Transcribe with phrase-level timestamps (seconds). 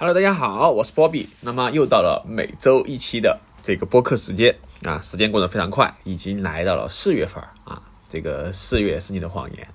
[0.00, 1.26] Hello，大家好，我是 Bobby。
[1.40, 7.82] 那么又到了每周一期的这个播客时间啊，时间过得非常快，已经来到了四月份啊。
[8.08, 9.66] 这个四月是你的谎言。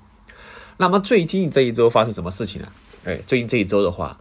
[0.77, 2.71] 那么最近这一周发生什么事情呢？
[3.03, 4.17] 哎，最近这一周的话，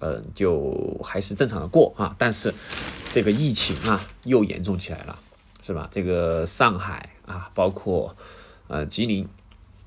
[0.00, 2.14] 嗯，就还是正常的过啊。
[2.18, 2.52] 但是
[3.10, 5.18] 这个疫情啊又严重起来了，
[5.62, 5.88] 是吧？
[5.90, 8.14] 这个上海啊，包括
[8.68, 9.26] 呃吉林，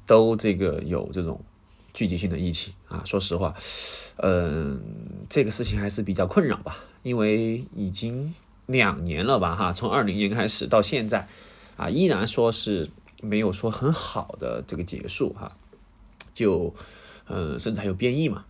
[0.07, 1.39] 都这个有这种
[1.93, 3.03] 聚集性的疫情啊。
[3.05, 3.53] 说实话。
[4.17, 4.79] 嗯，
[5.27, 8.31] 这个事情还是比较困扰吧，因为已经
[8.67, 11.27] 两年了吧，哈，从二零年开始到现在，
[11.77, 15.51] 啊，依然说是没有说很好的这个结束哈，
[16.31, 16.75] 就，
[17.27, 18.45] 嗯，甚至还有变异嘛，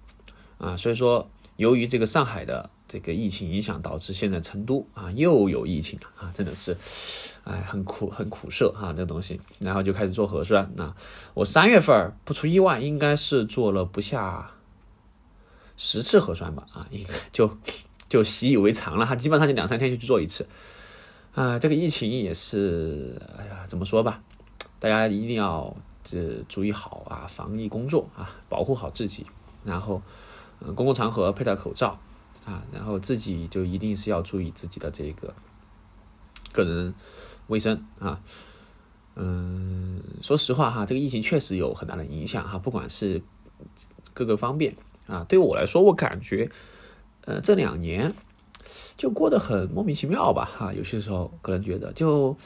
[0.58, 6.78] 啊，所以说由于这个上海的这个疫情影响，导致现在成都啊又有疫情了啊，真的是，
[7.44, 10.96] 哎，很苦很苦涩哈，这个东西，然后就开始做核酸，那
[11.34, 14.52] 我三月份不出意外应该是做了不下。
[15.76, 17.58] 十次核酸吧，啊，应该就
[18.08, 20.48] 就习以为常了哈，基本上就两三天就去做一次，
[21.34, 24.22] 啊，这个疫情也是，哎呀，怎么说吧，
[24.78, 29.26] 大家一定要这注意好啊，防疫工作啊，保护好自己，
[29.64, 30.00] 然后，
[30.76, 32.00] 公共场合佩戴口罩
[32.46, 35.34] 啊，然后自己就一定是要注意自己的这个
[36.52, 36.94] 个人
[37.48, 38.22] 卫生啊，
[39.16, 43.22] 嗯，说实话哈，这个疫情确实有很大的影响哈，不管是
[44.14, 44.76] 各个方面。
[45.06, 46.50] 啊，对我来说，我感觉，
[47.26, 48.14] 呃，这两年
[48.96, 52.38] 就过得很莫名其妙吧，哈，有些时候可能觉得就，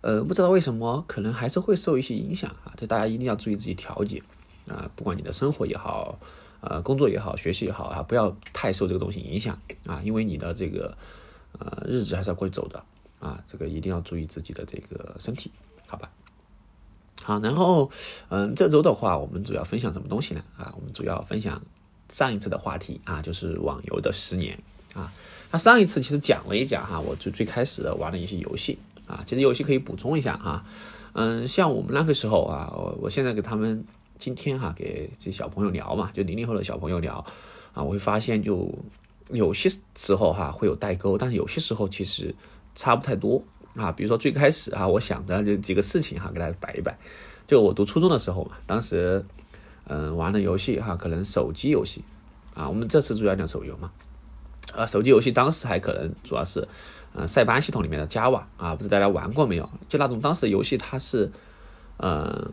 [0.00, 4.20] 呃，不知道为什么，可能还是会受一些影响啊，这大家一定要注意自己调节
[4.66, 6.18] 啊，不管你的生活也好，
[6.70, 10.96] 呃，工作也好，学习也好啊，不要太受这个东西影响啊，因为你的这个
[11.58, 12.82] 呃日子还是要过走的
[13.20, 15.50] 啊，这个一定要注意自己的这个身体，
[15.86, 16.10] 好吧？
[17.22, 17.90] 好，然后，
[18.28, 20.44] 嗯，这周的话，我们主要分享什么东西呢？
[20.56, 21.62] 啊，我们主要分享。
[22.08, 24.56] 上一次的话题啊，就是网游的十年
[24.94, 25.12] 啊。
[25.50, 29.24] 那上一次其实讲了一讲哈，我就最开始玩的一些游戏啊。
[29.26, 30.64] 其实游戏可以补充一下哈，
[31.14, 33.84] 嗯，像我们那个时候啊，我我现在给他们
[34.18, 37.24] 今天哈给这小朋友聊嘛，就零零后的小朋友聊
[37.72, 38.68] 啊，我会发现就
[39.30, 42.34] 有些时候哈会有代沟，但是有些时候其实
[42.74, 43.42] 差不太多
[43.74, 43.92] 啊。
[43.92, 46.98] 比如说最开始啊，我想着就几个事情哈，给大家摆一摆。
[47.46, 49.24] 就我读初中的时候嘛，当时。
[49.88, 52.02] 嗯，玩的游戏哈，可能手机游戏
[52.54, 53.92] 啊，我们这次主要讲手游嘛，
[54.74, 56.66] 啊，手机游戏当时还可能主要是，
[57.14, 59.70] 嗯，塞班系统里面的 Java 啊，不知大家玩过没有？
[59.88, 61.30] 就那种当时的游戏，它是，
[61.98, 62.50] 嗯，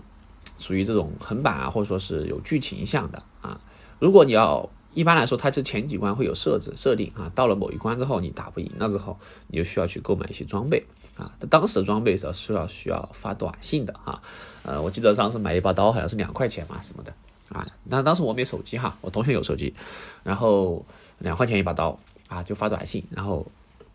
[0.58, 3.60] 属于这种横版啊，或者说是有剧情向的啊。
[4.00, 10.84] 如果你要一般来说，它这前几关会有设置设定啊，到了某一关之后，你打不赢了之后，你就需要去购买一些装备
[11.16, 11.32] 啊。
[11.50, 14.22] 当时装备是需要需要发短信的哈，
[14.64, 17.14] 呃，我记得当时买一把刀好像是两块钱嘛什么的。
[17.50, 19.76] 啊，但当时我没手机哈，我同学有手机，
[20.24, 20.84] 然后
[21.20, 23.46] 两块钱一把刀啊，就发短信，然后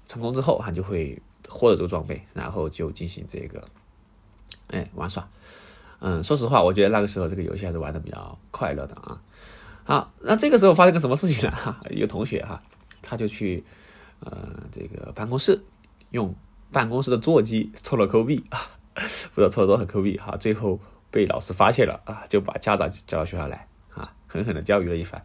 [0.06, 3.64] 成功之后他就会获得这个装备，然后就进行这个
[4.68, 5.28] 哎玩耍。
[6.00, 9.20] 嗯，说实话，我觉得那个时候这个游戏还是玩的比较快乐的啊。
[9.84, 11.56] 好，那这个时候发生个什么事情呢？
[11.56, 12.62] 哈， 一个同学哈，
[13.02, 13.64] 他就去
[14.20, 14.36] 呃
[14.70, 15.60] 这个办公室
[16.10, 16.34] 用
[16.70, 18.58] 办公室的座机抽了扣币啊，
[19.34, 20.78] 不知道抽了多少扣币哈，最后。
[21.10, 25.24] 被老师发现了啊，就把家长叫到学校来啊，狠狠的教育了一番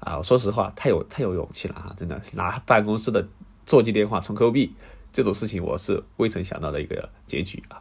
[0.00, 0.16] 啊。
[0.16, 3.28] 我说实话，太有太有勇气了哈，真的拿办公室的
[3.66, 4.74] 座机电话充扣币
[5.12, 7.76] 这种事情，我是未曾想到的一个结局啊。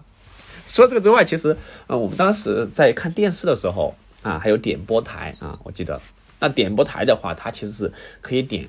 [0.67, 1.55] 除了这个之外，其实
[1.87, 5.99] 呃，我们当时在看电视的时候啊，还有点播台啊，我记得
[6.39, 7.91] 那点播台的话，它其实是
[8.21, 8.67] 可以点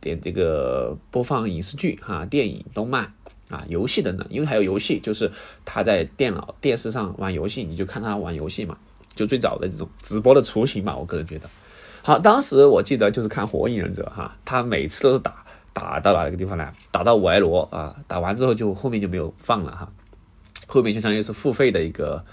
[0.00, 3.12] 点这个播放影视剧哈、电影、动漫。
[3.48, 5.32] 啊，游戏等等，因为还有游戏，就是
[5.64, 8.76] 他在电脑、电视上玩游戏，你就看他玩游戏嘛，
[9.14, 10.94] 就最早的这种直播的雏形嘛。
[10.94, 11.48] 我个人觉得，
[12.02, 15.42] 好，当时我记得就是看《火影忍者》哈，他每次都是打
[15.72, 19.90] 打到哪个地方来，打到五埃罗啊，打完之后就后面就没有放了哈，
[20.68, 22.24] 后面就相当于是付费的一个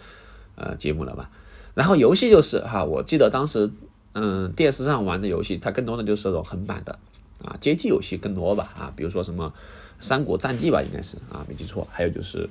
[0.54, 1.32] 呃节目了吧。
[1.74, 3.72] 然后游戏就是哈，我记得当时
[4.14, 7.00] 嗯电视上玩的游戏，它更多的就是那种横版的
[7.44, 9.52] 啊，街机游戏更多吧啊，比如说什么。
[9.98, 11.88] 三国战记吧，应该是啊，没记错。
[11.90, 12.50] 还有就是，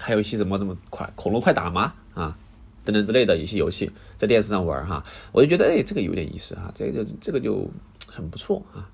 [0.00, 1.94] 还有一些什么这么快恐龙快打吗？
[2.12, 2.36] 啊，
[2.84, 7.70] 等等之类的一些游戏，在电视上玩哈，我就觉得哎，这个有点意思哈，这个就这个就
[8.08, 8.90] 很不错啊。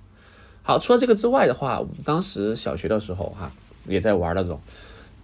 [0.63, 3.51] 好，除了这个之外的话，我们当时小学的时候哈，
[3.89, 4.61] 也在玩那种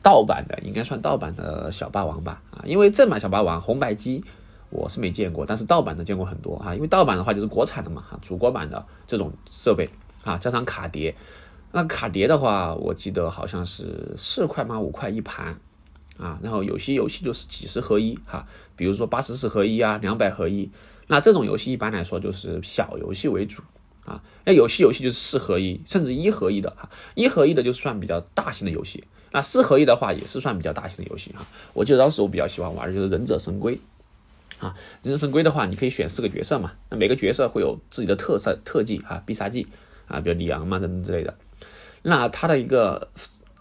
[0.03, 4.25] 盗版的，应该算盗版的小霸王吧啊，因为正版小霸王红白机
[4.71, 6.75] 我是没见过，但是盗版的见过很多啊。
[6.75, 9.89] 因为盗版的话就是国产的嘛哈，祖国版的这种设备
[10.23, 11.15] 啊，加上卡碟。
[11.73, 14.81] 那卡碟的话，我记得好像是四块吗？
[14.81, 15.59] 五块一盘
[16.17, 16.39] 啊。
[16.43, 18.47] 然后有些游戏就是几十合一哈，
[18.77, 20.71] 比如说八十四合一啊，两百合一。
[21.09, 23.63] 那这种游戏一般来说就是小游戏为主
[24.05, 24.23] 啊。
[24.45, 29.05] 那有些游戏就是四合一，甚至一合一的哈，一合一的就算比较大型的游戏。
[29.31, 31.47] 那四合一的话也是算比较大型的游戏哈。
[31.73, 33.77] 我记得当时我比较喜欢玩的就是《忍者神龟》
[34.59, 34.75] 啊，
[35.07, 39.67] 《忍者神龟》的话，你可以选四个角色嘛，那每个角色会有自己的特色特技啊，必杀技
[40.07, 41.35] 啊，比如里昂嘛等等之类的。
[42.03, 43.09] 那他的一个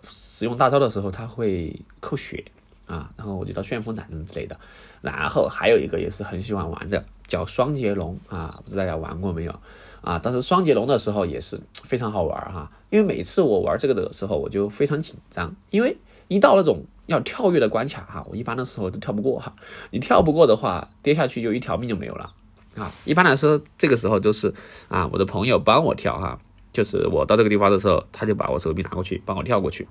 [0.04, 2.46] 使用大招的时候，他会扣血
[2.86, 4.60] 啊，然后我觉得旋风斩等之类的。
[5.02, 9.60] 然后还有一个也是很喜欢玩的，叫双截龙啊，不知道大家玩过没有
[10.02, 10.20] 啊？
[10.22, 15.98] 但是双截龙的时候也是非常好玩哈，因为每次我玩这个的时候，我就非常紧张，因为
[16.28, 19.54] 一到那种要跳跃的关卡哈，我一般的时候都跳不过哈。
[19.92, 22.34] 你跳不过的话，跌下去就一条命就没有了
[22.76, 22.92] 啊。
[23.06, 24.54] 一般来说，这个时候都是
[24.88, 26.40] 啊，我的朋友帮我跳哈，
[26.72, 29.88] 就是我到这个地方的时候，他就把我手臂拿过去帮我跳过去，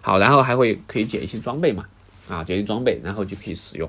[0.00, 1.86] 好，然后还会可以捡一些装备嘛，
[2.28, 3.88] 啊，捡一些装备，然后就可以使用。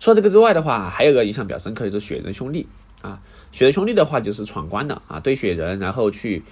[0.00, 2.68] 除了这个之外的话，还有个印象比较深刻就是雪人兄弟
[3.02, 3.20] 啊。
[3.52, 6.42] 雪人兄弟的话就是闯关的啊，堆雪人，然后去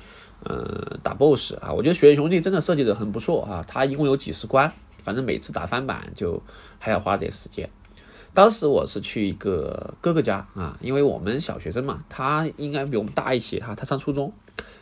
[0.43, 1.72] 呃打 BOSS 啊。
[1.72, 3.64] 我觉得雪人兄弟真的设计的很不错啊。
[3.66, 6.43] 它一共有几十关，反正每次打翻版就
[6.78, 7.69] 还要花点时间。
[8.34, 14.32] 当时我是去一个哥哥家啊，因为我们小学生嘛，他应该比我们大一些哈，他上初中，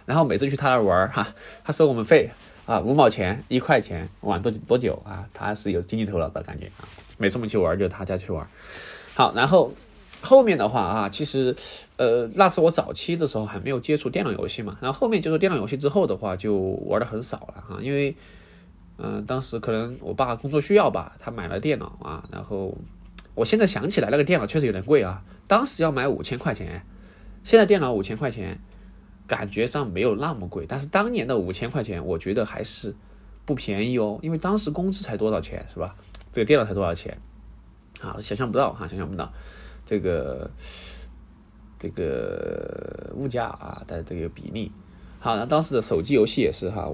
[0.07, 1.29] 然后每次去他那玩哈，
[1.65, 2.31] 他收我们费。
[2.67, 5.29] 啊，五毛钱、一块钱，玩多多久啊？
[5.35, 6.89] 他是有经济头脑的感觉啊。
[7.19, 8.49] 每次我们去玩，就他家去玩。
[9.15, 9.75] 好，然后
[10.25, 11.55] 后面的话啊，其实
[11.97, 14.77] 呃，那是我早期的时候还没有接触电脑游戏嘛。
[14.81, 16.57] 然后后面接触电脑游戏之后的话，就
[16.87, 17.79] 玩的很少了哈。
[17.81, 18.17] 因为
[18.99, 22.25] 嗯，当时可能我爸工作需要吧，他买了电脑啊。
[22.33, 22.77] 然后
[23.35, 25.23] 我现在想起来，那个电脑确实有点贵啊。
[25.47, 26.85] 当时要买五千块钱，
[27.43, 28.59] 现在电脑五千块钱。
[29.27, 32.95] 感觉上没有那么贵，但是当年的五千块钱，我觉得还是
[33.47, 34.19] 不便宜哦。
[34.21, 35.97] 因为当时工资才多少钱，是吧？
[36.31, 37.19] 这个电脑才多少钱？
[38.03, 39.33] 啊，想象不到哈，想象不到
[39.87, 40.51] 这个
[41.79, 44.71] 这个物价啊的这个比例。
[45.19, 46.91] 好，那当时的手机游戏也是哈，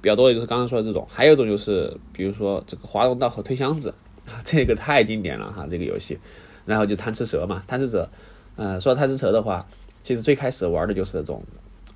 [0.00, 3.94] 比较多的就是刚刚说的这种，还有一种就是比如说这个滑动道和推箱子，
[4.44, 6.18] 这个太经典了哈，这个游戏。
[6.64, 8.08] 然后就贪吃蛇嘛，贪吃蛇，
[8.56, 9.64] 呃，说到贪吃蛇的话，
[10.02, 11.42] 其实最开始玩的就是那种。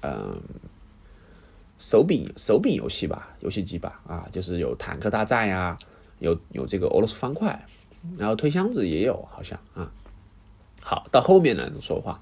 [0.02, 0.40] 嗯，
[1.76, 5.76] 手柄手柄游戏吧，游戏机吧，啊，就是有坦克大战呀，
[6.20, 7.66] 有有这个俄罗斯方块，
[8.16, 9.90] 然后推箱子也有，好像啊。
[10.80, 12.20] 好，到后面呢说话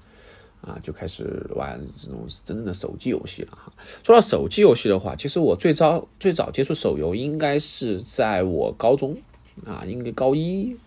[0.61, 3.73] 啊，就开始玩这种真正的手机游戏了哈。
[4.03, 9.17] 说到手机游戏的话，其实我最早最早接触手游应该是在我高中
[9.65, 10.77] 啊，应该高一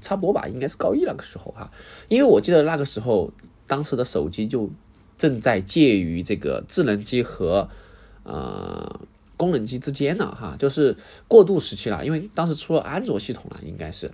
[0.00, 1.70] 差不多吧，应该是高一那个时候哈，
[2.08, 3.30] 因为我记得那个时候
[3.66, 4.70] 当时的手机就。
[5.18, 7.68] 正在介于这个智能机和
[8.24, 9.00] 呃
[9.36, 10.96] 功能机之间呢，哈，就是
[11.28, 12.04] 过渡时期了。
[12.04, 14.10] 因为当时出了安卓系统了，应该是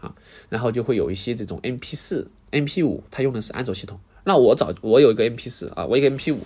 [0.00, 0.12] 啊，
[0.48, 3.98] 然后就会有一些这种 MP 四、MP 五，它用的是安卓系统。
[4.24, 6.40] 那我找我有一个 MP 四啊，我一个 MP 五，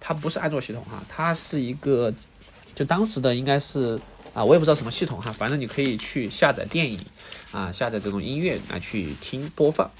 [0.00, 2.12] 它不是安卓系统哈，它是一个
[2.74, 3.98] 就当时的应该是
[4.32, 6.98] 啊，我也不知道什么系统哈，反正你可以去下载电影
[7.52, 9.90] 啊，下载这种音乐来去听播放，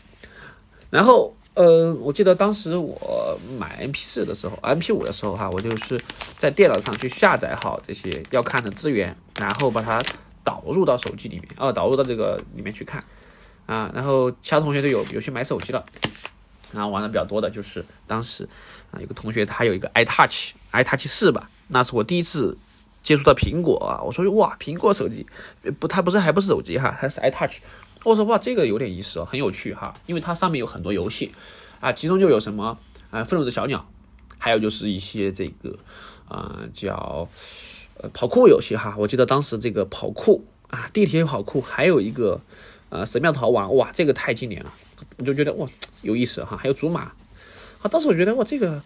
[0.90, 1.34] 然后。
[1.56, 5.96] 呃，我记得当时我买 M P 四的时候，M P 五的时候哈，我就是
[6.36, 10.02] 在电脑上去下载好这些要看的资源，然后把它
[10.42, 13.04] 导入到手机里面，啊，导入到这个里面去看，
[13.66, 15.84] 啊，然后其他同学都有有去买手机了，
[16.72, 18.48] 然后玩的比较多的就是当时
[18.90, 22.56] 啊，有个同学他有一个 i Touch，i Touch 四吧，那是我第一次
[23.02, 25.26] 接触到苹果啊，我说哇，苹果手机
[25.78, 27.58] 不，它不是还不是手机哈，它是 i Touch。
[28.04, 31.32] 我说哇，这个有点意思哦，很有趣哈，因为它上面有很多游戏
[31.80, 32.78] 啊，其中就有什么
[33.10, 33.88] 啊，愤怒的小鸟，
[34.36, 35.78] 还有就是一些这个
[36.28, 37.26] 啊叫
[37.96, 38.94] 呃跑酷游戏哈。
[38.98, 42.38] 我记得当时这个跑酷啊，地铁跑酷，还有一个
[42.94, 44.72] 呃神庙逃亡，哇，这个太经典了，
[45.18, 45.68] 我就觉得哇
[46.02, 46.56] 有意思哈。
[46.56, 47.00] 还有祖马，
[47.82, 48.80] 啊，当时我觉得哇这个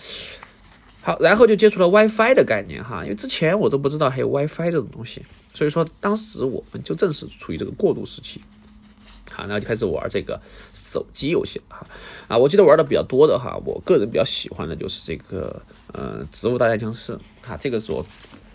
[1.02, 5.22] 好，然后就接触了 WiFi 的概念哈，因为之前我都不知道还有 WiFi 这种东西，
[5.52, 8.40] 所以说当时我们就正是处于这个过渡时期。
[9.36, 10.40] 啊，然后就开始玩这个
[10.74, 11.86] 手机游戏哈，
[12.26, 15.62] 啊，我记得玩的比较多的哈，我个人比较喜欢的就是这个
[15.92, 17.12] 呃《植物大战僵尸》
[17.46, 18.04] 哈，这个是我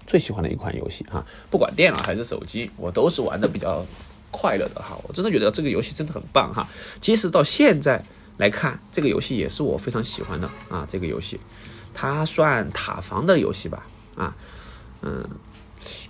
[0.06, 3.86] 最喜欢的一款游戏哈，不管电脑还是手机，我都是玩的比较
[4.34, 6.68] 快乐的哈，我真的觉得这个游戏真的很棒哈，
[7.00, 8.04] 即使到现在
[8.38, 11.40] 来看，这个游戏也是我非常喜欢的啊，这个游戏
[11.94, 13.86] 它算塔防的游戏吧
[14.18, 14.36] 啊，
[15.04, 15.24] 嗯，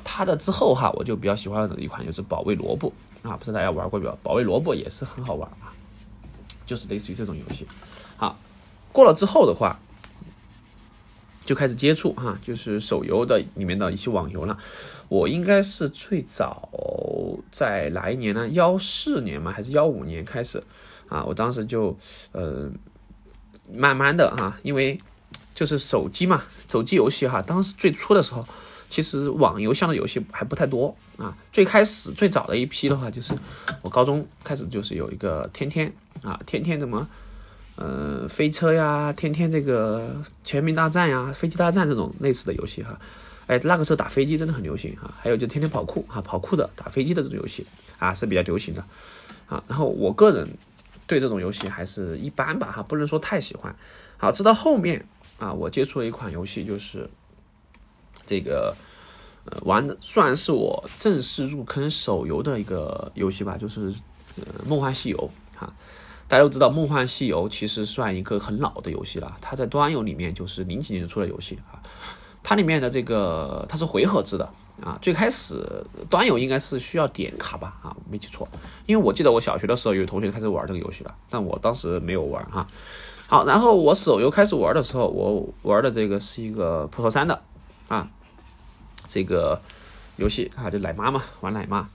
[0.04, 2.90] 它的之后哈，我就比较喜欢的一款就是《保卫萝卜》。
[3.24, 4.20] 啊，不知道大家玩过没有？
[4.22, 5.72] 保卫萝卜也是很好玩啊，
[6.66, 7.66] 就是类似于这种游戏。
[8.18, 8.38] 好，
[8.92, 9.80] 过了之后的话，
[11.46, 14.58] 就开始接触哈，就是手游的里面的一些网游了。
[15.08, 16.68] 我应该是最早
[17.54, 18.50] 在哪一年呢？
[18.50, 19.52] 幺四年吗？
[19.52, 20.62] 还是幺五年开始？
[21.08, 21.96] 啊，我当时就
[22.32, 22.68] 呃
[23.72, 25.00] 慢慢的哈，因为
[25.54, 28.44] 就是手机嘛，手机游戏哈，当时最初的时候，
[28.90, 31.38] 其实网游向的游戏还不太多啊。
[31.52, 33.36] 最开始最早的一批的话，就是
[33.84, 35.94] 我高中开始就是有一个天天
[36.24, 37.08] 啊，天天怎么，
[37.76, 40.10] 呃，飞车呀，天天这个
[40.44, 43.00] 全民大战呀，飞机大战这种类似的游戏哈。
[43.48, 47.66] 哎，那个时候打飞机真的很流行啊，还有就天天跑酷哈，跑酷的打飞机的这种游戏
[48.00, 48.86] 啊是比较流行的
[49.48, 49.64] 啊。
[49.68, 50.50] 然后我个人。
[51.06, 53.76] 对这种游戏还是一般吧，哈，不能说太喜欢。
[54.18, 55.06] 好，直到后面
[55.38, 57.10] 啊，我接触了一款游戏，就是
[58.26, 58.74] 这个
[59.44, 63.94] 呃，玩的算是我正式入坑手游的一个游戏吧，就是
[64.38, 65.72] 呃《梦幻西游》哈。
[66.30, 71.84] 大家都知道，《梦幻西游》其实算一个很老的游戏了，它在端游里面就是零几年就出的游戏啊。
[72.44, 74.48] 它里面的这个它是回合制的。
[74.84, 75.64] 啊，最开始
[76.10, 77.76] 端游应该是需要点卡吧？
[77.84, 78.46] 啊，没记错，
[78.88, 82.68] 因为我记得我小学的时候有同学开始玩这个游戏了，但我当时没有玩哈。
[83.28, 87.40] 好，然后我手游开始玩的时候，我玩的这个是一个普陀山的
[87.88, 88.10] 啊，
[89.08, 89.62] 这个
[90.18, 91.88] 游戏啊，就奶妈嘛，玩奶妈。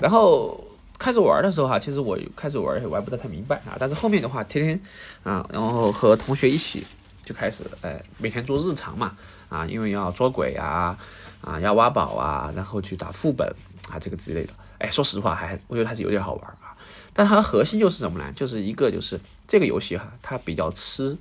[0.00, 0.62] 然后
[0.98, 4.80] 开始玩的时候哈，其实我开始玩也玩不太太明白啊，但是后面的话，天天
[5.22, 6.84] 啊，然后和同学一起
[7.24, 9.16] 就开始哎，每天做日常嘛
[9.54, 10.98] 啊，因为要捉鬼啊。
[11.46, 13.46] 啊，要挖宝啊，然后去打副本
[13.90, 14.52] 啊，这个之类的。
[14.78, 16.74] 哎，说实话，还我觉得还是有点好玩啊。
[17.12, 18.32] 但它的核心就是什么呢？
[18.32, 21.14] 就是一个就是这个游戏哈，它比较吃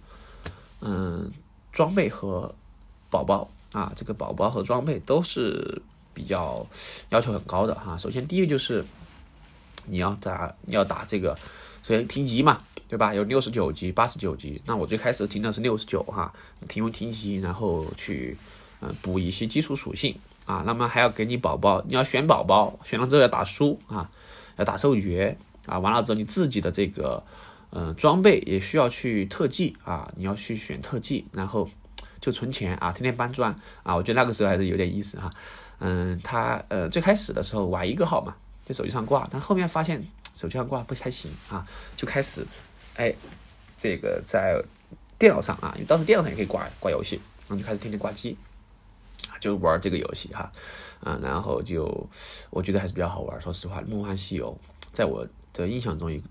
[0.80, 1.30] 嗯
[1.74, 2.56] 装备和
[3.10, 5.82] 宝宝啊，这个宝宝和装备都是
[6.14, 6.66] 比较
[7.10, 7.98] 要求很高的哈。
[7.98, 8.86] 首先第一个就是
[9.88, 11.36] 你要打要打这个，
[11.82, 12.62] 首先评级嘛，
[12.94, 13.12] 对吧？
[13.12, 14.62] 有六十九级、八十九级。
[14.68, 16.32] 那我最开始听的是六十九哈，
[16.68, 18.38] 提用评级，然后去
[18.82, 18.94] 嗯。
[19.02, 24.08] 补一些基础属性啊，那么还要给你宝宝，你要选宝宝，选了之后要打书啊，
[24.58, 25.36] 要打兽诀
[25.66, 27.24] 啊，完了之后你自己的这个
[27.72, 31.68] 呃装备也需要去特技啊，你要去选特技，然后
[32.22, 35.32] 就存钱啊，天天搬砖啊，我觉得那个时候还是有点意思哈。
[35.80, 38.36] 嗯，他呃最开始的时候玩一个号嘛，
[38.66, 42.46] 在手机上挂，但后面发现手机上挂不太行啊，就开始
[42.96, 43.14] 哎
[43.78, 44.62] 这个在
[45.18, 48.38] 电脑上啊，因为当时电脑上也可以挂挂游戏，然后就开始天天挂机。
[49.40, 50.50] 就玩这个游戏哈，
[51.02, 52.08] 啊，然后就
[52.50, 53.42] 我觉得还是比较好玩。
[53.42, 54.58] 说实话，《梦幻西游》
[54.94, 56.24] 在我的印象中一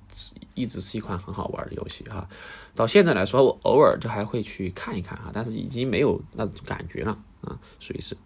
[0.55, 2.27] 一直是一款很好玩的游戏哈。
[2.75, 8.17] 到现在来说，我偶尔就还会去看一看哈，但是已经没有那种感觉了啊，属于是。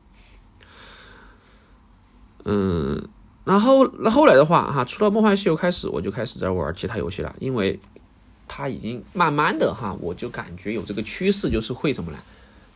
[2.45, 3.09] 嗯，
[3.45, 7.81] 然后那后来的话哈，除了《梦幻西游》开始，我就开始在玩其他游戏了，因为
[8.49, 12.19] 它已经慢慢的哈，我就感觉有这个趋势，就是会什么呢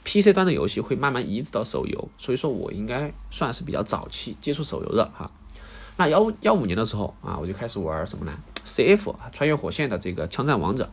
[0.04, 5.30] ？PC 端的游戏会慢慢移植到手游，所以说我应该算是比较早期接触手游的哈。
[5.96, 8.32] 那幺幺五年的时候啊，我就开始玩什么呢
[8.64, 10.90] ？CF 穿越火线的这个枪战王者。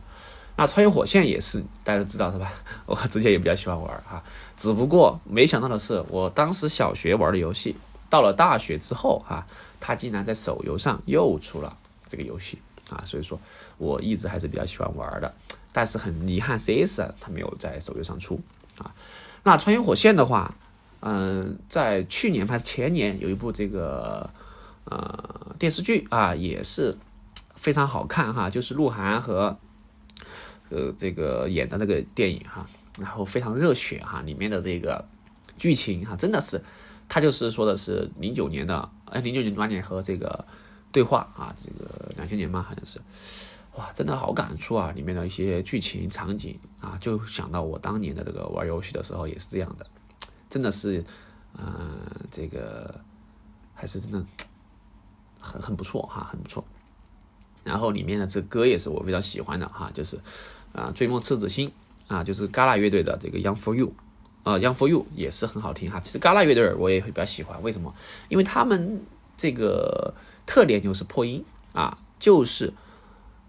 [0.56, 2.52] 那穿越火线也是大家都知道是吧？
[2.84, 4.20] 我之前也比较喜欢玩哈。
[4.56, 7.76] 只不过没想到的是，我当时小学玩的游戏，
[8.10, 9.46] 到了大学之后哈，
[9.78, 12.58] 它竟然在手游上又出了这个游戏
[12.90, 13.04] 啊。
[13.06, 13.40] 所以说
[13.78, 15.34] 我一直还是比较喜欢玩的，
[15.72, 18.40] 但是很遗憾，CS 它没有在手游上出。
[18.78, 18.94] 啊，
[19.42, 20.54] 那穿越火线的话，
[21.00, 24.30] 嗯，在去年还是前年有一部这个
[24.84, 26.96] 呃电视剧啊，也是
[27.54, 29.58] 非常好看哈，就是鹿晗和
[30.68, 32.64] 呃这个演的那个电影哈，
[33.00, 35.04] 然后非常热血哈，里面的这个
[35.56, 36.62] 剧情哈，真的是
[37.08, 40.44] 他就是说的是零九年的哎零九年八年和这个
[40.92, 43.00] 对话啊，这个两千年嘛好像是。
[43.78, 44.90] 哇，真的好感触啊！
[44.90, 49.86] 里面的一些剧情场景啊，就想到我当年的这个玩游戏的时候也是这样的，
[50.50, 51.04] 真的是，
[51.56, 52.92] 嗯，这个
[53.76, 54.20] 还是真的
[55.38, 56.64] 很很不错哈，很不错。
[57.62, 60.18] 然后里面的这歌也是我非常喜欢的哈，就是
[60.72, 61.70] 啊，追梦赤子心
[62.08, 63.92] 啊，就是嘎啦乐队的这个 Young for You
[64.42, 66.00] 啊，Young for You 也是很好听哈。
[66.00, 67.94] 其实嘎啦乐队我也会比较喜欢，为什么？
[68.28, 69.00] 因为他们
[69.36, 70.12] 这个
[70.46, 72.72] 特点就是破音啊，就是。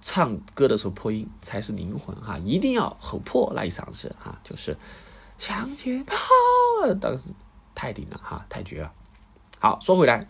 [0.02, 4.78] 唱歌的时候破音才是灵魂哈，一定要吼破那一嗓子哈，就是
[5.38, 6.16] 向前跑，
[7.02, 7.26] 当时
[7.76, 8.92] 太顶了哈，太绝了。
[9.60, 10.28] 好，说回来，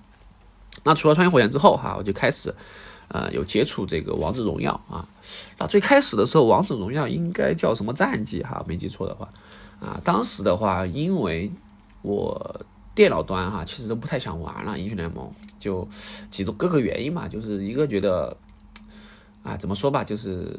[0.84, 2.54] 那除了穿越火线之后哈，我就开始
[3.10, 5.08] 呃有接触这个王者荣耀啊。
[5.60, 8.66] 那最开始的时候，王者荣耀应该叫什么战绩哈？
[8.68, 9.30] 没记错的话
[9.80, 11.52] 啊，当时的话，因为
[12.02, 15.88] 我电脑端哈，其实都不太想玩了英雄联盟，就
[16.32, 18.36] 几种各个原因嘛，就是一个觉得。
[19.44, 20.54] 啊，怎么说吧，就是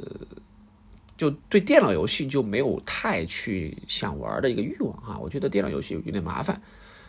[1.17, 5.19] 就对电脑游戏就没有太去想玩的一个欲望哈。
[5.19, 6.61] 我觉得电脑游戏有点麻烦，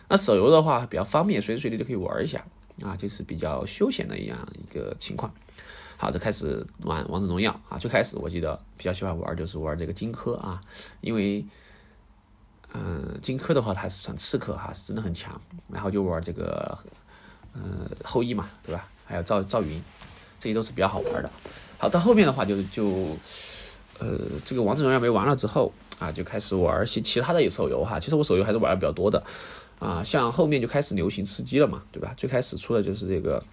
[0.08, 2.44] 那手游的话比较方便，随时随地都可以玩一下
[2.82, 5.32] 啊，就是比较休闲的一样一个情况。
[5.96, 7.78] 好，就开始玩王者荣耀啊。
[7.78, 10.60] 最开始我记得比较喜欢玩就是玩这个荆轲啊，
[11.00, 11.44] 因为
[12.74, 15.40] 嗯，荆轲的话他是算刺客哈，是真的很强。
[15.68, 16.76] 然后就玩这个
[17.54, 18.88] 嗯后羿嘛，对吧？
[19.04, 19.80] 还有赵赵云，
[20.42, 21.30] 这些都是比较好玩的。
[21.78, 22.90] 好，到后面的话就就
[23.98, 28.00] 呃这个王者荣耀没玩了之后啊，就开始玩些其他的手游哈。
[28.00, 29.22] 其实我手游还是玩的比较多的。
[29.78, 32.14] 啊，像后面就开始流行吃鸡了嘛，对吧？
[32.16, 33.40] 最开始出的就是这个《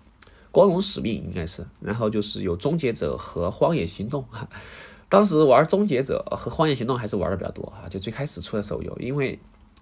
[0.52, 4.48] 光荣使命》，应该是，然后就是有《终结者》和《荒野行动》哈。
[5.10, 9.40] 当时玩《终结者》和《荒野行动》还是玩的比较多啊，就最开始出的手游，因为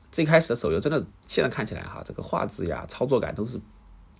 [0.10, 3.60] 最开始的手游真的现在看起来哈，这个画质呀、操作感都是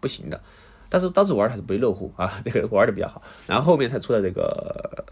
[0.02, 0.42] 不行的，
[0.90, 3.22] 但是当时玩还是不亦乐乎啊， 这个玩的比较好。
[3.46, 5.06] 然后后面才出的这个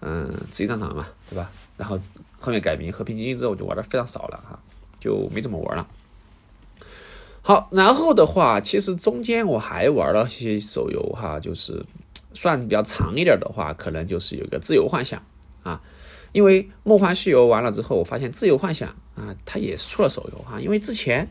[0.00, 1.50] 嗯《职业战场》嘛，对吧？
[1.76, 1.98] 然后
[2.38, 4.58] 后面改名《和平精英》之后，就玩的非常少了哈，
[4.98, 5.86] 就没怎么玩了。
[7.42, 11.84] 好，然后的话，其实中间我还玩了些手游哈，就是
[12.34, 15.22] 算比较长一点的话，可能就是有个自由幻想
[15.62, 15.80] 啊，
[16.32, 21.26] 因为梦幻西游完了之后，我发现自由幻想啊，它也是出了手游哈，因为之前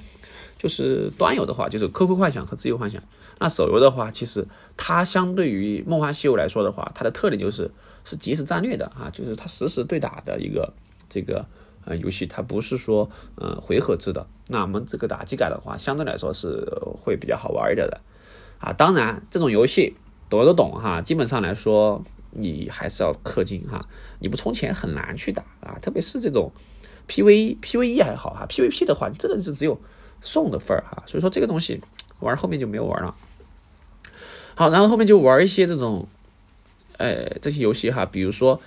[0.58, 3.02] 就是端游的话，就是 QQ 幻想和自由幻想，
[3.40, 7.72] 那手游的话，其实它相对于梦幻西游来说的话，它的特点就是
[8.06, 10.74] 是即时战略的啊，就是它实时对打的一个
[11.10, 11.46] 这个。
[11.86, 18.02] 呃，游戏它不是说呃回合制的，那我们这个打击感的话，相对来说是会比较好玩一点的
[18.60, 18.74] 啊。
[18.74, 19.96] 当然，这种游戏
[20.30, 23.88] 懂都懂哈，基本上来说你还是要氪金哈，
[24.20, 25.80] 你不充钱很难去打啊。
[25.82, 26.52] 特别是这种
[27.08, 29.80] PVE、PVE 还好哈，PVP 的话真的就只有
[30.22, 31.02] 送的份儿哈。
[31.08, 31.82] 所以说这个东西
[32.20, 33.16] 玩后面就没有玩了。
[34.60, 36.06] 好，然后后面就玩一些这种，
[36.98, 38.60] 呃，这些游戏哈，比如说。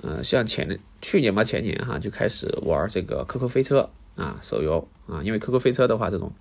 [0.00, 6.32] 嗯，像前去年吧，前年哈就开始玩这个 QQ 飞车啊，手游啊，因为 QQ 飞车的话，这种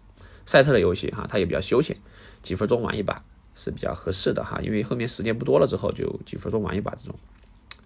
[0.46, 1.98] 赛车的游戏哈，它也比较休闲，
[2.44, 3.24] 几分钟玩一把
[3.56, 4.60] 是比较合适的哈。
[4.62, 7.16] 因为后面时间不多了之后，就几分钟玩一把这种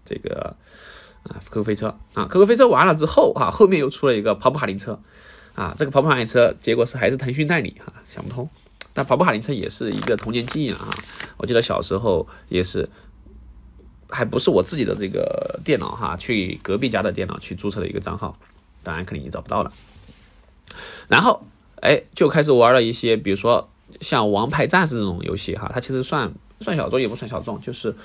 [0.04, 0.56] 这个
[1.24, 5.00] 啊 QQ 飞车啊，QQ 飞车完了之后哈，后面又出了一个跑跑卡丁车
[5.56, 8.50] 啊，这个跑跑卡丁车结果是还是腾讯代理哈，想不通。
[8.94, 10.90] 但跑跑卡丁车也是一个童年记忆了啊，
[11.38, 12.90] 我记得小时候也是。
[14.14, 18.38] 还不是我自己的这个电脑哈，去隔壁家的电脑去注册了一个账号，
[18.84, 19.72] 当然肯定也找不到了。
[21.08, 21.42] 然后，
[21.82, 23.70] 哎，就开始玩了一些，比如说
[24.02, 27.96] 像《王牌战士》这种游戏哈，它其实算算小众也不算小众，就是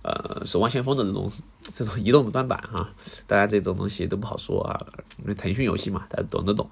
[0.00, 1.30] 呃《守望先锋》的这种
[1.74, 2.88] 这种移动的端版哈，
[3.26, 4.80] 大家这种东西都不好说啊，
[5.18, 6.66] 因为腾讯游戏嘛，大家懂得懂。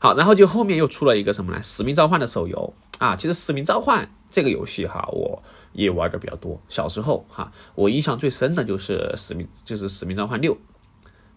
[0.00, 1.60] 好，然后就后面又出了一个什么呢？
[1.62, 5.40] 《使命召唤》的手游啊，其实《使命召唤》这个游戏哈，我。
[5.72, 6.60] 也玩的比较多。
[6.68, 10.58] 小时候哈，我印象最深的就是使命，就是使命召唤六，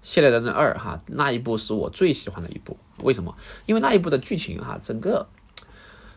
[0.01, 2.75] 现代战争二哈，那一部是我最喜欢的一部。
[3.03, 3.37] 为什么？
[3.67, 5.27] 因为那一部的剧情哈，整个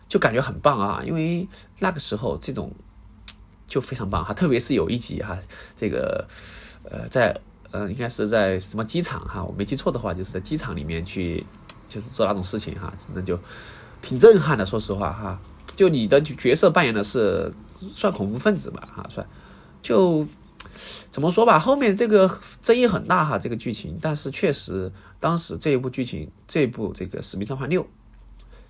[0.09, 1.03] 就感觉很棒啊。
[1.05, 1.47] 因为
[1.81, 2.73] 那个时候这种
[3.67, 5.37] 就非常棒哈，特别是有一集哈，
[5.77, 6.27] 这个
[6.85, 7.39] 呃，在
[7.71, 11.45] 呃，应该是在什么机场哈，我没记错的话，就是在机场里面去，
[11.89, 13.39] 就是做那种事情哈，真的就
[14.03, 14.65] 挺震撼的。
[14.67, 15.41] 说实话哈，
[15.75, 17.53] 就你的角色扮演的是。
[17.93, 19.25] 算恐怖分子吧，哈，算，
[19.83, 20.27] 就
[21.11, 22.27] 怎么说吧，后面这个
[22.63, 27.83] 争议很大哈，这个剧情，但是确实当时这一部剧情，这部这个《使命召唤六》，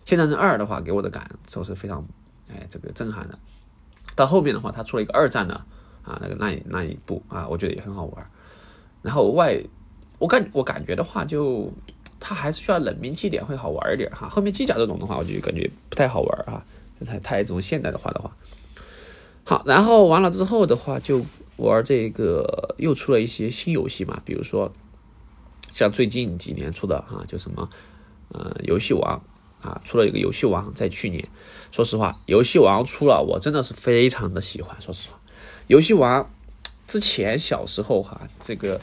[0.05, 2.05] 现在这二的话，给我的感受是非常，
[2.49, 3.39] 哎，这个震撼的。
[4.17, 5.55] 到后面的话，他出了一个二战的
[6.03, 8.31] 啊，那个那那一部啊，我觉得也很好玩。
[9.03, 9.63] 然后外，
[10.19, 11.73] 我感我感觉的话，就
[12.21, 14.29] 它还是需要冷兵器点会好玩一点哈。
[14.29, 16.65] 后面机甲这种的话，我就感觉不太好玩啊，
[17.05, 18.31] 太太这种现代的话的话。
[19.45, 21.25] 好，然后完了之后的话，就
[21.57, 24.73] 玩这个又出了一些新游戏嘛，比如说
[25.71, 27.69] 像最近几年出的哈，就什么
[28.29, 29.23] 呃游戏王
[29.63, 31.29] 啊，出了一个游戏王，在去年，
[31.71, 34.77] 说实话，游戏王出了，我真的是非常的喜欢。
[34.81, 35.21] 说实话，
[35.69, 36.29] 游戏王
[36.89, 38.81] 之前小时候哈，这个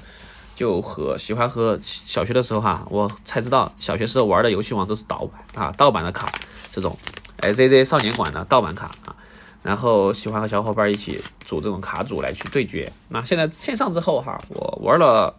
[0.56, 6.32] 就和喜欢和小学的时候哈，我才知道小学时候玩的游戏王都是盗版啊，盗版的卡，
[6.72, 6.98] 这种
[7.38, 9.16] S Z Z 少年馆的盗版卡啊。
[9.64, 12.92] 然后喜欢和小伙伴一起组这种卡组来去对决。
[13.08, 15.34] 那现在线上之后哈，我玩了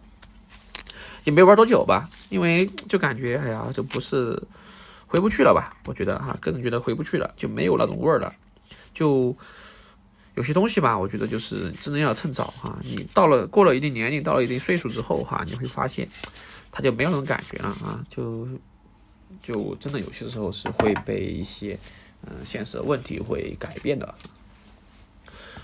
[1.25, 4.41] 也没玩多久吧，因为就感觉哎呀，这不是
[5.05, 5.77] 回不去了吧？
[5.85, 8.33] 我觉得哈，个人觉得回不去了，就没有那种味儿了。
[8.95, 9.35] 就
[10.35, 12.77] 有些东西吧，我觉得就是真的要趁早哈。
[12.83, 16.07] 你到了过了一定年龄，到了一定岁数之后哈，你会发现
[16.71, 18.05] 它就没有那种感觉了啊。
[18.09, 18.47] 就
[19.41, 21.79] 就真的有些时候是会被一些。
[22.27, 24.15] 嗯，现实的问题会改变的。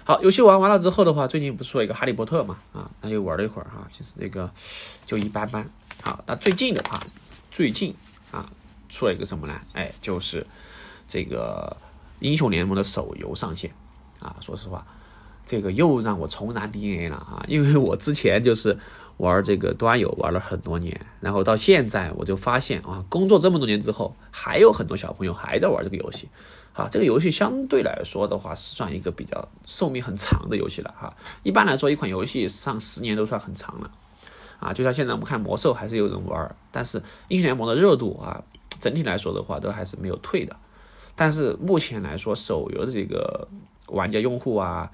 [0.03, 2.59] 好，游戏玩完了之后的话，最近不是出了一个哈利波特嘛？
[2.71, 4.51] 啊，那又玩了一会儿哈，其实这个
[5.03, 5.67] 就一般般。
[6.03, 7.03] 好，那最近的话，
[7.49, 7.95] 最近
[8.29, 8.47] 啊，
[8.89, 9.59] 出了一个什么呢？
[9.73, 10.45] 哎，就是
[11.07, 11.75] 这个
[12.19, 13.73] 英雄联盟的手游上线
[14.21, 14.35] 啊。
[14.39, 14.85] 说实话，
[15.45, 17.43] 这个又让我重燃 DNA 了啊！
[17.47, 18.77] 因为我之前就是
[19.17, 26.29] 玩这个端游玩了很多年，然后到现在我就发现啊，工作这么多年之后，还有很多小朋友还在玩这个游戏。
[26.73, 31.13] 啊，这个游戏相对来说的话，是算一个比较寿命很长的游戏了哈。
[31.43, 33.91] 一般来说，一款游戏上十年都算很长了。
[34.57, 38.41] 啊，就像现在我们看魔兽还是有人玩，但是英雄联盟的热度啊，
[38.79, 40.55] 整体来说的话都还是没有退的。
[41.13, 43.49] 但是目前来说，手游的这个
[43.91, 44.91] 玩家用户啊。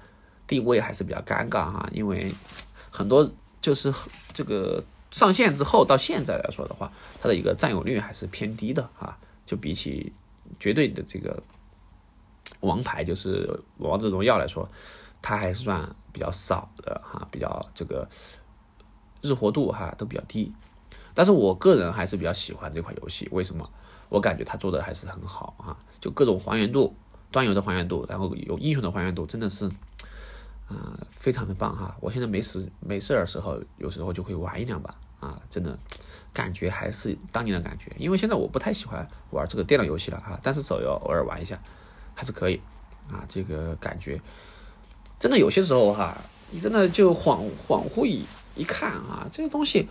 [0.47, 2.33] 定位还是比较尴尬哈，因为
[2.89, 3.29] 很多
[3.59, 3.93] 就是
[4.33, 4.81] 这个
[5.11, 6.89] 上线之后到现在来说的话，
[7.21, 10.13] 它的一个占有率还是偏低的啊，就比起
[10.57, 11.43] 绝对的这个
[12.61, 14.65] 王牌就是王者荣耀来说，
[15.21, 18.07] 它还是算比较少的哈，比较这个
[19.21, 20.53] 日活度哈都比较低。
[21.13, 23.69] 但是我个人还是比较喜欢这款游戏，为什么？
[24.07, 26.95] 我感觉它做的还是很好啊，就各种还原度，
[27.31, 29.69] 端游的还原度，然后有英雄的还原度，真的是。
[30.69, 31.95] 啊，非常的棒哈！
[32.01, 35.79] 我现在没事没事的时候，有时候就会玩一两把啊，真的
[36.33, 37.89] 感觉还是当年的感觉。
[37.97, 41.57] 因为现在我不太喜欢玩这个电脑游戏了哈，但是手游偶尔玩一下
[42.13, 42.59] 还是可以
[43.09, 43.23] 啊。
[43.29, 44.19] 这个感觉
[45.17, 46.17] 真的有些时候哈，
[46.51, 49.87] 你真的就恍恍惚一一看啊，这些东西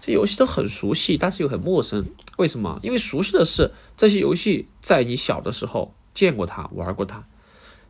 [0.00, 2.02] 这游戏都很熟悉，但是又很陌生。
[2.38, 2.80] 为什么？
[2.82, 7.26] 因为熟悉的是这些游戏在你小的时候见过它玩过它，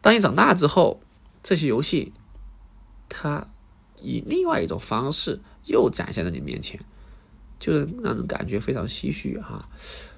[0.01, 1.01] 当你长大之后，
[1.43, 2.13] 这些游戏。
[3.07, 3.47] 它
[4.01, 6.81] 以另外一种方式又展现在你面前，
[7.61, 9.69] 就是让人感觉非常唏嘘哈。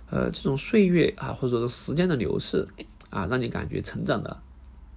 [0.09, 2.67] 呃，这种岁月啊，或者说时间的流逝
[3.11, 4.41] 啊，让你感觉成长的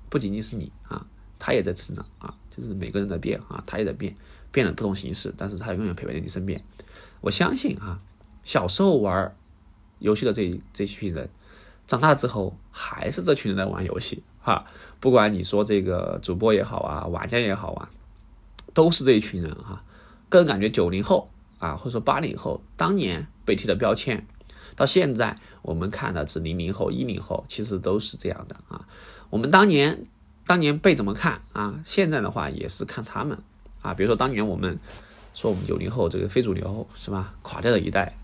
[0.08, 1.06] 不仅仅是你啊，
[1.40, 4.16] 他也在成长啊，就是每个人在变啊，他也在变，
[4.52, 6.64] 变了不同形式，但是他永远陪伴在你身边。
[7.22, 8.00] 我相信啊，
[8.44, 9.36] 小时候玩
[9.98, 11.30] 游戏的这这群人，
[11.90, 14.22] 长大之后还是这群人在玩游戏。
[14.40, 14.64] 哈，
[15.00, 17.90] 不管你说这个主播也好啊，玩家也好啊，
[18.76, 19.84] 都是这一群人哈。
[20.30, 24.28] 个人感觉九零后啊，或者说八零后，当年被贴的标签，
[24.76, 28.86] 到现在我们看的是零零后、一零后，其实都是这样的啊。
[29.32, 30.06] 我们当年
[30.46, 31.82] 当年被怎么看啊？
[31.84, 33.36] 现在的话也是看他们
[33.82, 33.96] 啊。
[33.96, 34.80] 比如说当年我们
[35.34, 37.34] 说我们九零后这个非主流是吧？
[37.42, 38.16] 垮掉的一代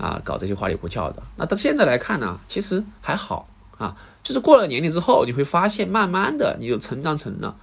[0.00, 1.22] 啊，搞这些花里胡哨的。
[1.36, 3.46] 那到现在来看呢，其实还好。
[3.78, 7.56] 啊，就是过了年龄之后，你会发现，慢慢的你就成长成了，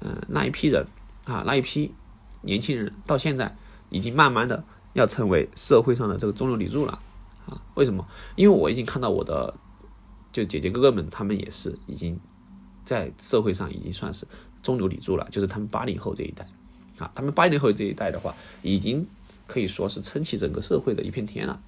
[0.00, 0.86] 嗯，那一批人
[1.24, 1.92] 啊，那一批
[2.42, 3.56] 年轻人，到现在
[3.88, 7.00] 已经慢慢的要成为社会上的这个中流砥柱了
[7.46, 7.60] 啊。
[7.74, 8.06] 为什么？
[8.36, 9.52] 因为我已经看到我的
[10.30, 12.16] 就姐姐哥哥们，他们也是已经
[12.84, 14.24] 在社会上已经算是
[14.62, 16.46] 中流砥柱了，就是他们八零后这一代
[16.98, 19.04] 啊，他们八零后这一代的话，已经
[19.50, 21.60] 可以说是撑起整个社会的一片天了。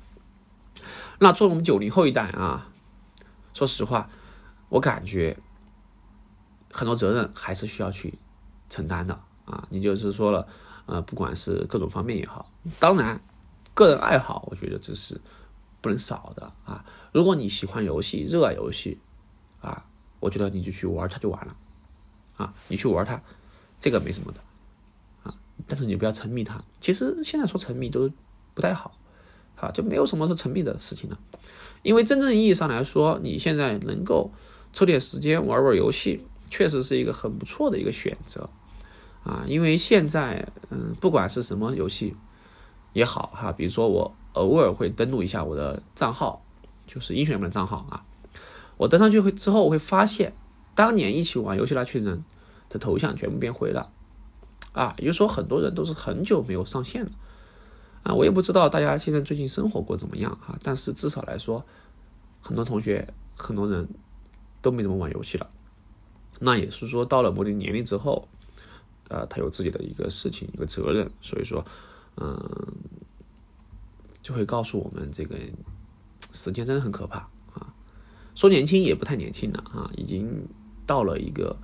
[1.19, 2.69] 那作为我们九零后一代啊。
[3.53, 4.09] 说实话，
[4.71, 5.37] 我感觉
[6.73, 8.15] 很多责任还是需要去
[8.71, 9.13] 承担的
[9.45, 9.69] 啊。
[9.69, 10.49] 你就是说了，
[10.87, 13.21] 呃，不管是各种方面也好，当然，
[13.75, 15.21] 个人爱好，我觉得这是
[15.83, 16.83] 不能少的啊。
[17.13, 18.99] 如果你喜欢游戏，热爱游戏
[19.61, 19.85] 啊，
[20.19, 21.55] 我觉得你就去玩它就完了
[22.39, 22.55] 啊。
[22.69, 23.21] 你去玩它，
[23.79, 24.41] 这个没什么的。
[25.67, 26.63] 但是你不要沉迷它。
[26.81, 28.11] 其实现在说沉迷都
[28.55, 28.99] 不太好
[29.57, 31.19] 啊，就没有什么是沉迷的事情了。
[31.83, 34.31] 因为真正意义上来说，你现在能够
[34.73, 38.49] 抽点时间玩玩游戏，确实是一个很不错的一个选择
[39.25, 39.45] 啊。
[39.47, 42.15] 因为现在，嗯，不管是什么游戏
[42.93, 46.45] 也好哈，比如说我偶尔会登录一下我的账号，
[46.87, 48.05] 就是英雄联盟的账号啊。
[48.77, 50.33] 我登上去会之后，我会发现
[50.75, 52.25] 当年一起玩游戏那群人
[52.69, 53.91] 的头像全部变灰了
[54.73, 54.95] 啊。
[54.99, 57.11] 也就是说，很多人都是很久没有上线了。
[58.03, 61.65] 啊，我也不知道大家现在最近生活过怎么样哈，但是至少来说，
[62.41, 63.89] 很多同学、很多人
[64.61, 65.49] 都没怎么玩游戏了。
[66.41, 68.27] 那也是说，到了某定年龄之后，
[69.09, 71.65] 呃，他有自己的一个事情、一个责任，所以说，
[72.17, 72.37] 嗯，
[74.21, 75.37] 就会告诉我们，这个
[76.33, 77.19] 时间真的很可怕
[77.55, 77.73] 啊。
[78.35, 80.49] 说年轻也不太年轻了啊，已经
[80.85, 81.57] 到了一个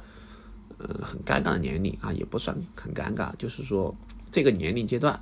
[0.78, 3.94] 呃很尴尬的年龄啊，也不算很尴尬，就是说
[4.30, 5.20] 这个年龄阶段。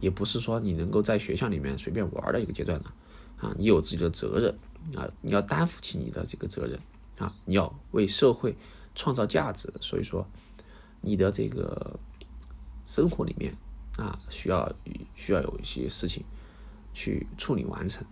[0.00, 2.94] 也不是说你能够在学校里面随便玩的一个阶段了，
[3.38, 4.56] 啊，你有自己的责任
[4.96, 6.78] 啊，你要担负起你的这个责任
[7.18, 8.56] 啊，你要为社会
[8.94, 10.24] 创造价值，所以说
[11.00, 11.98] 你的这个
[12.86, 13.52] 生活里面
[13.96, 14.72] 啊，需要
[15.16, 16.22] 需要有一些事情
[16.94, 18.06] 去处理完成。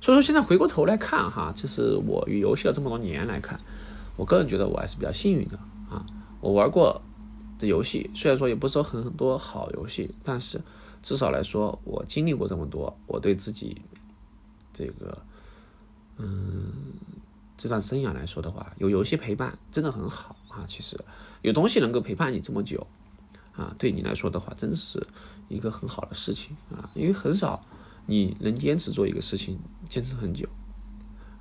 [0.00, 3.60] 所以说现在回过头来看哈，就是我与游戏了这么多年来看，
[4.16, 5.56] 我个人觉得我还是比较幸运的
[5.90, 6.04] 啊，
[6.40, 7.00] 我玩过。
[7.58, 10.60] 的游戏虽然说也不是很很多好游戏，但是
[11.00, 13.80] 至少来说，我经历过这么多，我对自己
[14.72, 15.16] 这个
[16.16, 16.72] 嗯
[17.56, 20.64] 这段生涯来说的话，有游戏陪伴真的很好啊。
[20.66, 20.98] 其实
[21.42, 22.84] 有东西能够陪伴你这么久
[23.54, 25.06] 啊，对你来说的话，真的是
[25.48, 26.90] 一个很好的事情啊。
[26.94, 27.60] 因为很少
[28.06, 29.56] 你能坚持做一个事情
[29.88, 30.48] 坚持很久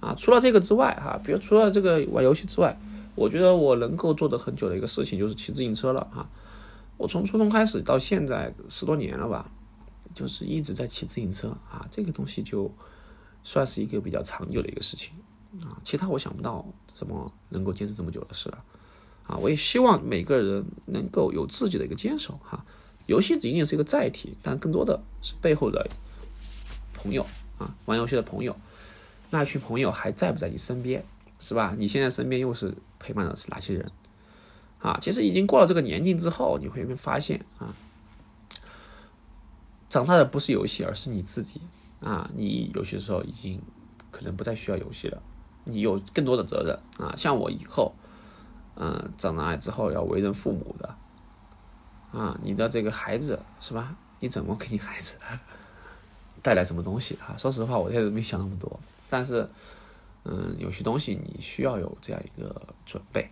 [0.02, 0.14] 啊。
[0.18, 2.78] 除了这个之外哈，比如除了这个玩游戏之外，
[3.16, 6.28] 我觉得我能够做的很久的一个事情就是骑自行车了哈。
[6.98, 9.50] 我从初中开始到现在十多年了吧，
[10.14, 11.88] 就是一直在骑自行车啊。
[11.90, 12.70] 这个东西就
[13.44, 15.14] 算是一个比较长久的一个事情
[15.62, 15.80] 啊。
[15.84, 18.64] 其他我想不到什么能够坚持这么久的事了
[19.26, 19.38] 啊。
[19.38, 22.64] 我也希望每个人能够有自己的一个坚守哈。
[23.08, 25.90] 游戏仅仅是一个载体，但更多的是背后的
[26.94, 27.26] 朋友
[27.58, 28.56] 啊，玩游戏的朋友，
[29.32, 31.04] 那群朋友还在不在你身边，
[31.40, 31.74] 是吧？
[31.78, 33.92] 你现在身边又是陪伴的是哪些人？
[34.80, 37.74] 啊，其实已经过了这个年纪之后，你会发现啊，
[39.90, 41.62] 长大的不是游戏，而是你自己
[42.00, 42.30] 啊。
[42.36, 43.62] 你有些时候已经
[44.10, 45.22] 可能不再需要游戏了，
[45.66, 47.16] 你有更多的责任啊。
[47.16, 47.94] 像我以后，
[48.76, 50.96] 嗯，长大之后要为人父母的
[52.12, 53.96] 啊，你的这个孩子是吧？
[54.20, 55.18] 你怎么给你孩子
[56.42, 57.38] 带来什么东西啊？
[57.38, 58.80] 说实话，我现在没想那么多，
[59.12, 59.48] 但是，
[60.24, 63.30] 嗯，有些东西你需要有这样一个准备。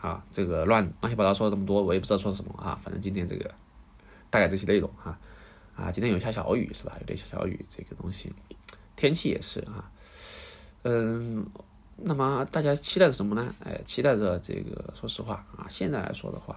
[0.00, 2.78] 啊，这个乱乱七八糟说了这么多，我也不知道说什么啊。
[2.80, 3.52] 反正今天这个
[4.30, 5.18] 大概这些内容哈，
[5.74, 6.96] 啊，今天有下小雨是吧？
[7.00, 8.32] 有点小小雨，这个东西
[8.94, 9.90] 天气也是啊。
[10.84, 11.44] 嗯，
[11.96, 13.52] 那么大家期待着什么呢？
[13.64, 16.56] 哎，期待着这个，说实话啊，现在来说的话，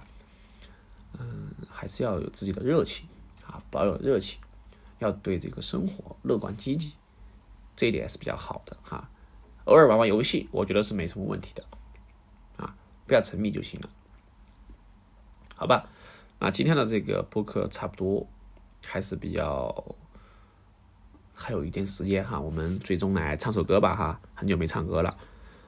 [1.18, 3.08] 嗯，还是要有自己的热情
[3.44, 4.38] 啊，保有热情，
[5.00, 6.94] 要对这个生活乐观积极，
[7.76, 9.10] 这一点是比较好的哈。
[9.64, 11.64] 偶尔玩玩游戏，我觉得是没什么问题的。
[12.56, 12.74] 啊
[13.06, 13.88] 不要沉迷就行了，
[15.54, 15.88] 好吧？
[16.38, 18.26] 那今天的这个播客差不多
[18.84, 19.94] 还是比较
[21.34, 25.16] 还有一点时间哈，我们最终来唱首歌吧哈，很久没唱歌了，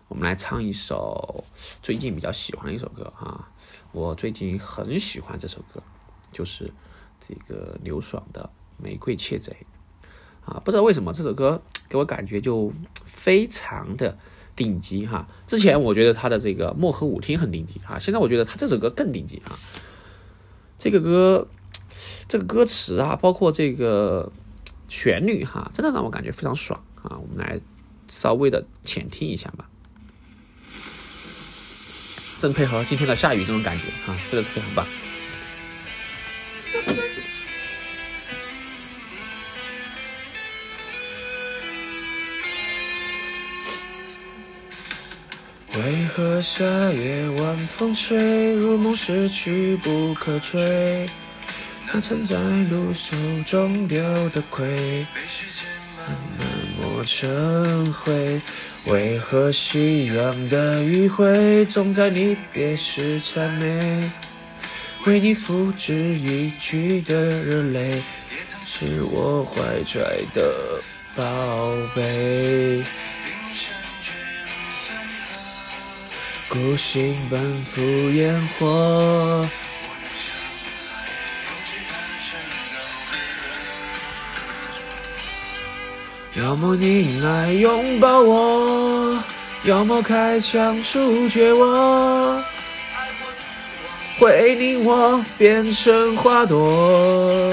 [0.09, 1.45] 我们来唱一首
[1.83, 3.53] 最近比较喜欢的一首歌哈，
[3.93, 5.83] 我最近很喜欢这首歌，
[6.33, 6.73] 就是
[7.21, 8.51] 这个刘爽的
[8.83, 9.57] 《玫瑰窃贼》
[10.46, 12.72] 啊，不知道为什么这首歌给我感觉就
[13.04, 14.16] 非常的。
[14.57, 15.26] 顶级哈！
[15.48, 19.59] 之前我觉得他的这个《漠河舞厅》很顶级哈，现在我觉得他这首歌更顶级啊！
[20.78, 21.48] 这个歌，
[22.28, 24.30] 这个歌词啊，包括这个
[24.87, 27.18] 旋律哈，真的让我感觉非常爽啊！
[27.18, 27.61] 我们来
[28.07, 29.68] 稍微的浅听一下吧，
[32.38, 34.87] 正配合今天的下雨这种感觉啊，真的是非常棒。
[45.76, 51.08] 为何夏夜晚风吹，如梦逝去不可追？
[51.92, 52.37] 那曾在
[52.70, 54.64] 路手中丢的盔，
[55.12, 55.66] 被时间
[55.98, 56.08] 慢
[56.38, 56.46] 慢
[56.78, 58.40] 磨成灰。
[58.87, 64.08] 为何夕阳的余晖，总在你别时谄媚？
[65.06, 70.80] 为你付之一炬的热泪，也曾是我怀揣的
[71.16, 71.24] 宝
[71.96, 72.84] 贝。
[76.55, 79.45] 孤星奔赴烟火，
[86.35, 89.19] 要么你来拥抱我，
[89.64, 92.40] 要么开枪处决我，
[94.21, 97.53] 会令我变成花朵，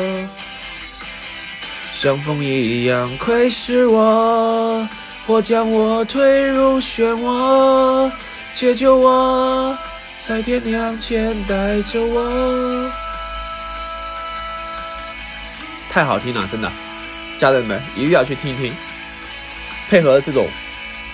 [1.92, 4.88] 像风一样窥视我，
[5.26, 8.12] 或将我推入漩涡。
[8.54, 9.76] 解救我，
[10.24, 12.92] 在天亮前带着我。
[15.90, 16.72] 太好听了，真的，
[17.40, 18.74] 家人们一定要去听一听，
[19.90, 20.48] 配合这种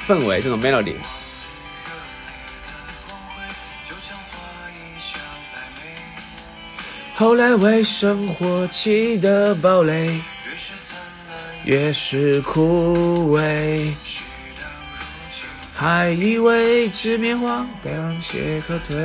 [0.05, 0.95] 氛围，这种 melody。
[7.15, 10.19] 后来为生活起的堡垒，
[11.63, 13.91] 越是枯萎。
[15.79, 18.95] 还以为直面荒诞且可退，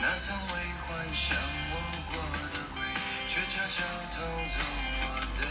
[0.00, 0.52] 那曾为
[0.86, 1.36] 幻想
[1.68, 2.80] 摸过的鬼，
[3.26, 3.82] 却悄悄
[4.14, 4.62] 偷走
[4.94, 5.02] 我
[5.40, 5.42] 的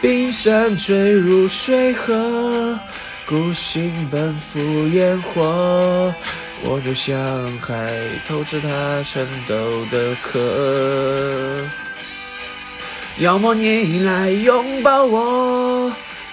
[0.00, 2.78] 冰山坠入水河，
[3.26, 6.14] 孤星奔赴烟火，
[6.62, 7.14] 我就像
[7.58, 7.92] 海
[8.26, 8.68] 偷吃它
[9.02, 11.62] 颤抖的壳。
[13.18, 15.57] 要么你来拥抱我。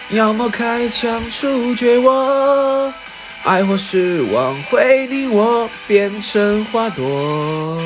[0.09, 2.93] 要么开枪处决我，
[3.43, 7.81] 爱或失望会令我变成花朵，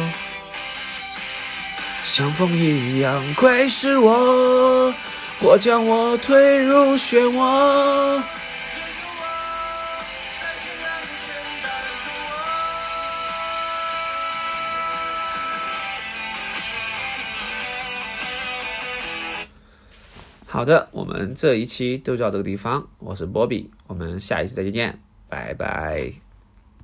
[2.03, 4.93] 像风一样窥视我，
[5.41, 8.21] 或将我推入漩涡。
[20.59, 26.11] 好的，我们这一期就到这个地方，我是波比，我们下一期再见，拜拜。